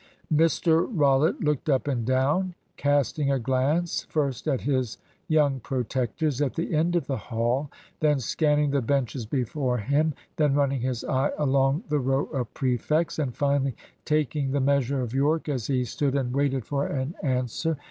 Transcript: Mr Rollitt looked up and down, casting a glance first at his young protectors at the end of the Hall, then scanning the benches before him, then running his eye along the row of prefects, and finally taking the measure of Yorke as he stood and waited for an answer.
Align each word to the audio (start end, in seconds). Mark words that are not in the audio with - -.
Mr 0.33 0.89
Rollitt 0.91 1.39
looked 1.43 1.69
up 1.69 1.87
and 1.87 2.03
down, 2.07 2.55
casting 2.75 3.31
a 3.31 3.37
glance 3.37 4.01
first 4.05 4.47
at 4.47 4.61
his 4.61 4.97
young 5.27 5.59
protectors 5.59 6.41
at 6.41 6.55
the 6.55 6.73
end 6.73 6.95
of 6.95 7.05
the 7.05 7.17
Hall, 7.17 7.69
then 7.99 8.19
scanning 8.19 8.71
the 8.71 8.81
benches 8.81 9.27
before 9.27 9.77
him, 9.77 10.15
then 10.37 10.55
running 10.55 10.81
his 10.81 11.03
eye 11.03 11.29
along 11.37 11.83
the 11.89 11.99
row 11.99 12.23
of 12.33 12.51
prefects, 12.55 13.19
and 13.19 13.37
finally 13.37 13.75
taking 14.03 14.49
the 14.51 14.59
measure 14.59 15.01
of 15.01 15.13
Yorke 15.13 15.47
as 15.47 15.67
he 15.67 15.85
stood 15.85 16.15
and 16.15 16.33
waited 16.33 16.65
for 16.65 16.87
an 16.87 17.13
answer. 17.21 17.77